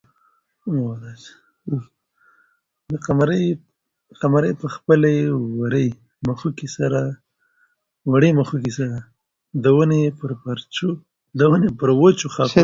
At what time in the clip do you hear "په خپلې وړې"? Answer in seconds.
4.61-5.87